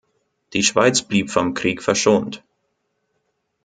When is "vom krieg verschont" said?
1.29-2.43